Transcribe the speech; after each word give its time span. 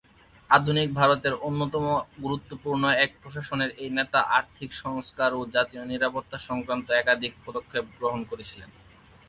আধুনিক 0.49 0.87
ভারতের 0.93 1.33
অন্যতম 1.47 1.85
গুরুত্বপূর্ণ 2.23 2.83
এক 2.97 3.11
প্রশাসনের 3.21 3.71
এই 3.77 3.89
নেতা 3.97 4.19
আর্থিক 4.37 4.69
সংস্কার 4.83 5.29
ও 5.33 5.51
জাতীয় 5.55 5.83
নিরাপত্তা 5.85 6.37
সংক্রান্ত 6.49 6.87
একাধিক 6.93 7.33
পদক্ষেপ 7.45 7.85
গ্রহণ 7.97 8.21
করেছিলেন। 8.31 8.69